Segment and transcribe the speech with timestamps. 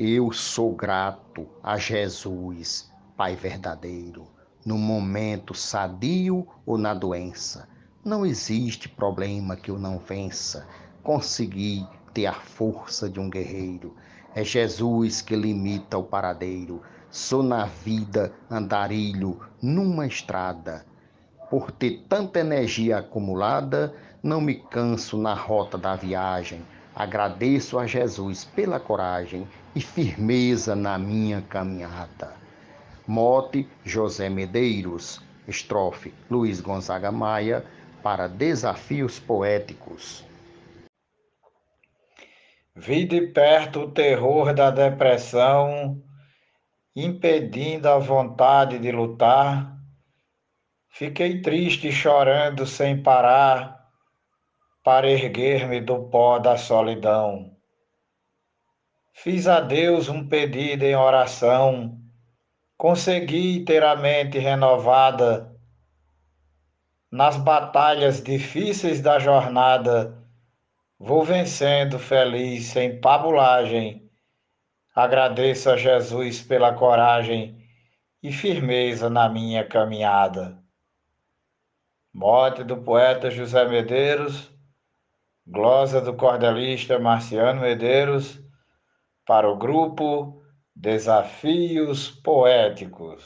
[0.00, 4.28] Eu sou grato a Jesus, Pai verdadeiro,
[4.64, 7.68] no momento sadio ou na doença.
[8.04, 10.68] Não existe problema que eu não vença.
[11.02, 11.84] Consegui
[12.14, 13.96] ter a força de um guerreiro.
[14.36, 16.80] É Jesus que limita o paradeiro.
[17.10, 20.86] Sou na vida andarilho numa estrada.
[21.50, 23.92] Por ter tanta energia acumulada,
[24.22, 26.62] não me canso na rota da viagem.
[26.98, 32.34] Agradeço a Jesus pela coragem e firmeza na minha caminhada.
[33.06, 37.64] Mote José Medeiros, estrofe Luiz Gonzaga Maia,
[38.02, 40.24] para Desafios Poéticos.
[42.74, 46.02] Vi de perto o terror da depressão,
[46.96, 49.72] impedindo a vontade de lutar.
[50.88, 53.77] Fiquei triste, chorando sem parar
[54.88, 57.54] para erguer-me do pó da solidão.
[59.12, 62.00] Fiz a Deus um pedido em oração,
[62.74, 65.54] consegui ter a mente renovada.
[67.12, 70.26] Nas batalhas difíceis da jornada,
[70.98, 74.10] vou vencendo feliz, sem pabulagem.
[74.94, 77.62] Agradeço a Jesus pela coragem
[78.22, 80.58] e firmeza na minha caminhada.
[82.10, 84.56] Morte do poeta José Medeiros
[85.50, 88.38] glosa do cordelista Marciano Medeiros,
[89.26, 90.42] para o grupo
[90.76, 93.24] Desafios Poéticos.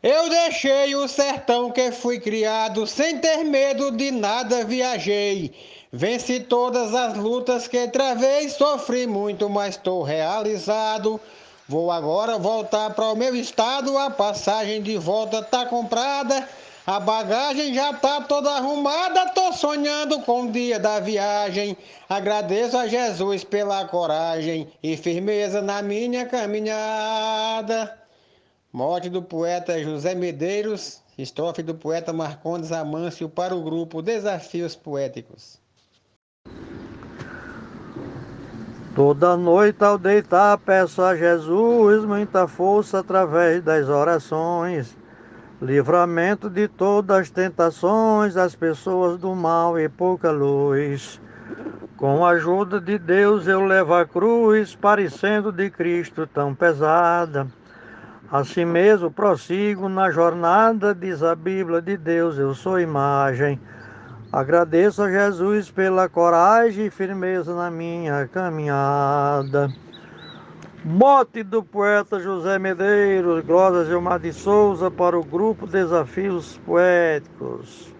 [0.00, 5.52] Eu deixei o sertão que fui criado, sem ter medo de nada viajei.
[5.92, 11.20] Venci todas as lutas que travei, sofri muito, mas estou realizado.
[11.68, 16.48] Vou agora voltar para o meu estado, a passagem de volta tá comprada.
[16.86, 21.76] A bagagem já tá toda arrumada, tô sonhando com o dia da viagem.
[22.08, 27.92] Agradeço a Jesus pela coragem e firmeza na minha caminhada.
[28.72, 35.58] Morte do poeta José Medeiros, estrofe do poeta Marcondes Amâncio para o grupo Desafios Poéticos.
[38.94, 44.96] Toda noite ao deitar peço a Jesus muita força através das orações
[45.60, 51.20] livramento de todas as tentações das pessoas do mal e pouca luz.
[51.96, 57.46] Com a ajuda de Deus eu levo a cruz, parecendo de Cristo tão pesada.
[58.30, 63.58] Assim mesmo prossigo na jornada, diz a Bíblia de Deus, eu sou imagem.
[64.32, 69.72] Agradeço a Jesus pela coragem e firmeza na minha caminhada.
[70.88, 77.92] Mote do poeta José Medeiros, Glória Gilmar de Souza, para o grupo Desafios Poéticos.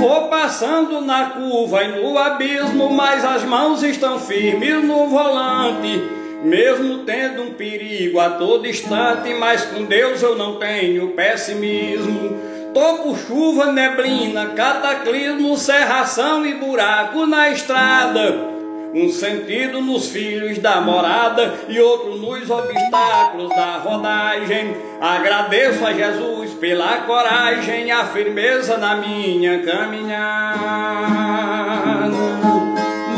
[0.00, 6.02] Vou passando na curva e no abismo, mas as mãos estão firmes no volante.
[6.42, 12.53] Mesmo tendo um perigo a todo instante, mas com Deus eu não tenho pessimismo.
[12.74, 18.52] Toco, chuva, neblina, cataclismo, serração e buraco na estrada.
[18.92, 24.76] Um sentido nos filhos da morada e outro nos obstáculos da rodagem.
[25.00, 30.64] Agradeço a Jesus pela coragem a firmeza na minha caminhada.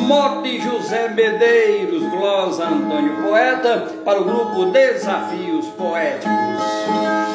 [0.00, 7.25] Mote José Medeiros, glosa Antônio Poeta, para o grupo Desafios Poéticos.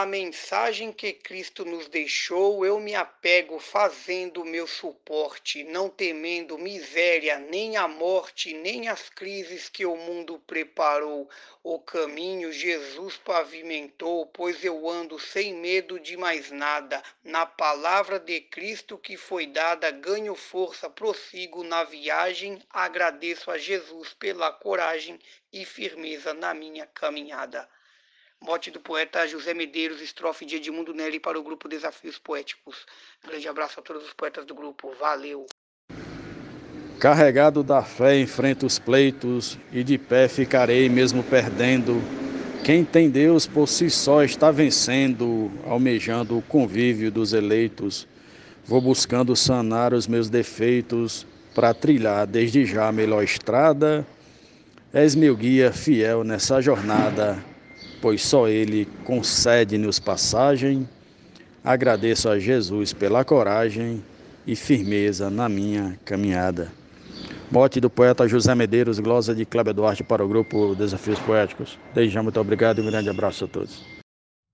[0.00, 7.38] Na mensagem que Cristo nos deixou, eu me apego fazendo meu suporte, não temendo miséria,
[7.38, 11.28] nem a morte, nem as crises que o mundo preparou.
[11.62, 17.02] O caminho Jesus pavimentou, pois eu ando sem medo de mais nada.
[17.22, 22.58] Na palavra de Cristo que foi dada, ganho força, prossigo na viagem.
[22.70, 25.20] Agradeço a Jesus pela coragem
[25.52, 27.68] e firmeza na minha caminhada.
[28.42, 32.86] Mote do poeta José Medeiros, estrofe de Edmundo Nelly para o grupo Desafios Poéticos.
[33.22, 34.94] Grande abraço a todos os poetas do grupo.
[34.98, 35.44] Valeu!
[36.98, 42.02] Carregado da fé, enfrento os pleitos e de pé ficarei mesmo perdendo.
[42.64, 48.08] Quem tem Deus por si só está vencendo, almejando o convívio dos eleitos.
[48.64, 54.06] Vou buscando sanar os meus defeitos para trilhar desde já a melhor estrada.
[54.94, 57.49] És meu guia fiel nessa jornada
[58.00, 60.88] pois só Ele concede-nos passagem.
[61.62, 64.02] Agradeço a Jesus pela coragem
[64.46, 66.72] e firmeza na minha caminhada.
[67.50, 71.78] Mote do poeta José Medeiros, glosa de Cléber Duarte para o grupo Desafios Poéticos.
[71.92, 73.84] Desde já, muito obrigado e um grande abraço a todos.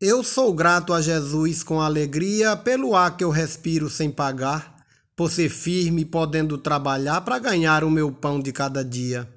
[0.00, 4.76] Eu sou grato a Jesus com alegria pelo ar que eu respiro sem pagar,
[5.14, 9.28] por ser firme, podendo trabalhar para ganhar o meu pão de cada dia.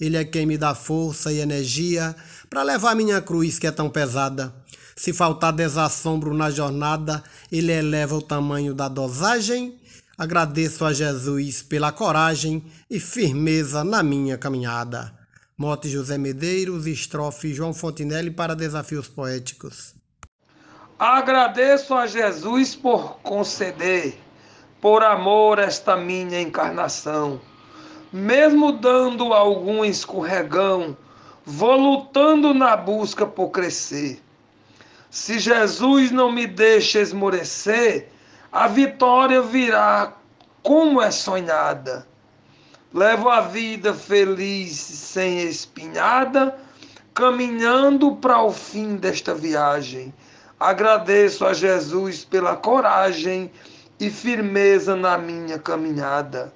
[0.00, 2.16] Ele é quem me dá força e energia
[2.48, 4.54] para levar minha cruz que é tão pesada.
[4.96, 9.78] Se faltar desassombro na jornada, ele eleva o tamanho da dosagem
[10.20, 15.10] Agradeço a Jesus pela coragem e firmeza na minha caminhada.
[15.56, 19.94] Mote José Medeiros, estrofe João Fontinelli para Desafios Poéticos.
[20.98, 24.14] Agradeço a Jesus por conceder,
[24.78, 27.40] por amor, esta minha encarnação.
[28.12, 30.96] Mesmo dando algum escorregão,
[31.46, 34.20] vou lutando na busca por crescer.
[35.08, 38.08] Se Jesus não me deixa esmorecer,
[38.50, 40.12] a vitória virá
[40.62, 42.04] como é sonhada.
[42.92, 46.58] Levo a vida feliz, sem espinhada,
[47.14, 50.12] caminhando para o fim desta viagem.
[50.58, 53.50] Agradeço a Jesus pela coragem
[54.00, 56.52] e firmeza na minha caminhada.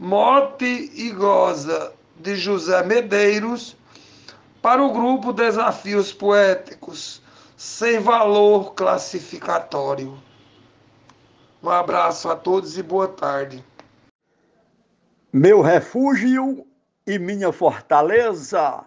[0.00, 3.76] Mote e goza de José Medeiros
[4.62, 7.20] para o grupo Desafios Poéticos,
[7.56, 10.16] sem valor classificatório.
[11.60, 13.64] Um abraço a todos e boa tarde.
[15.32, 16.64] Meu refúgio
[17.04, 18.84] e minha fortaleza,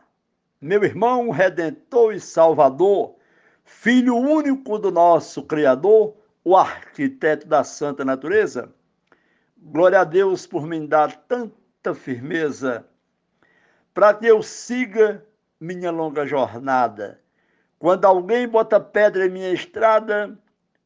[0.62, 3.16] meu irmão redentor e salvador,
[3.66, 8.74] filho único do nosso Criador, o arquiteto da santa natureza.
[9.64, 12.84] Glória a Deus por me dar tanta firmeza,
[13.94, 15.24] para que eu siga
[15.60, 17.22] minha longa jornada.
[17.78, 20.36] Quando alguém bota pedra em minha estrada,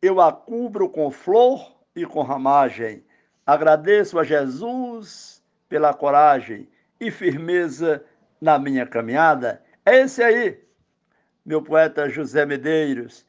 [0.01, 3.05] eu a cubro com flor e com ramagem.
[3.45, 6.67] Agradeço a Jesus pela coragem
[6.99, 8.03] e firmeza
[8.41, 9.63] na minha caminhada.
[9.85, 10.61] É esse aí,
[11.45, 13.25] meu poeta José Medeiros.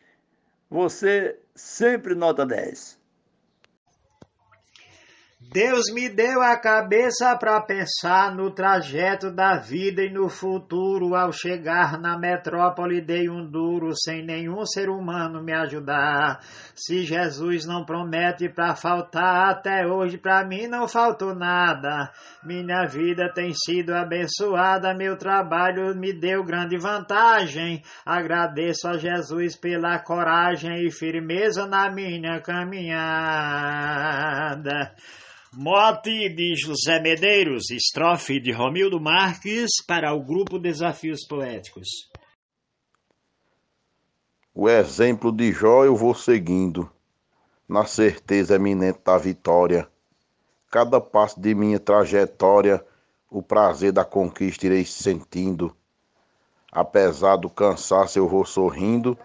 [0.69, 3.06] Você sempre nota 10.
[5.53, 11.15] Deus me deu a cabeça para pensar no trajeto da vida e no futuro.
[11.15, 16.41] Ao chegar na metrópole, dei um duro, sem nenhum ser humano me ajudar.
[16.75, 22.11] Se Jesus não promete para faltar, até hoje para mim não faltou nada.
[22.45, 27.83] Minha vida tem sido abençoada, meu trabalho me deu grande vantagem.
[28.05, 32.97] Agradeço a Jesus pela coragem e firmeza na minha caminhada.
[35.53, 41.89] Mote de José Medeiros, estrofe de Romildo Marques para o grupo Desafios Poéticos.
[44.53, 46.91] O exemplo de Jó eu vou seguindo,
[47.69, 49.89] na certeza eminente da vitória.
[50.71, 52.85] Cada passo de minha trajetória,
[53.31, 55.75] o prazer da conquista irei sentindo.
[56.73, 59.17] Apesar do cansaço, eu vou sorrindo.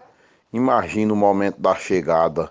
[0.52, 2.50] Imagino o momento da chegada.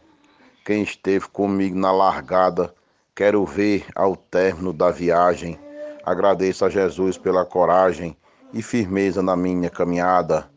[0.66, 2.76] Quem esteve comigo na largada
[3.14, 5.60] Quero ver ao término da viagem.
[6.04, 8.16] Agradeço a Jesus pela coragem
[8.54, 10.50] e firmeza na minha caminhada.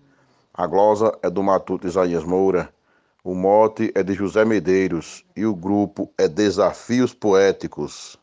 [0.52, 2.72] A glosa é do Matuto Isaías Moura.
[3.24, 8.16] O mote é de José Medeiros e o grupo é Desafios Poéticos.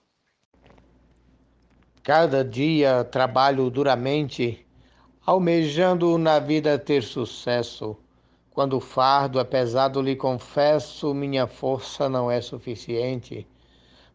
[2.02, 4.66] Cada dia trabalho duramente,
[5.26, 7.98] almejando na vida ter sucesso.
[8.52, 13.46] Quando o fardo é pesado, lhe confesso, minha força não é suficiente.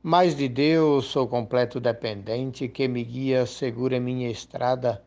[0.09, 5.03] Mas de Deus sou completo dependente, que me guia, segura minha estrada,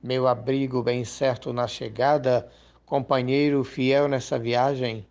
[0.00, 2.48] meu abrigo bem certo na chegada,
[2.86, 5.04] companheiro fiel nessa viagem.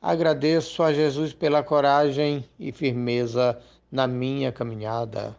[0.00, 3.60] Agradeço a Jesus pela coragem e firmeza
[3.92, 5.36] na minha caminhada.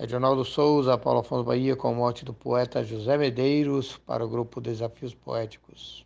[0.00, 5.12] Edionaldo Souza, Paulo Afonso Bahia, com morte do poeta José Medeiros, para o grupo Desafios
[5.14, 6.05] Poéticos.